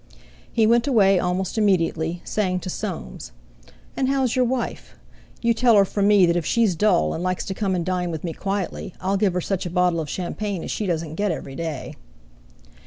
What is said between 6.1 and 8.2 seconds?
that if she's dull, and likes to come and dine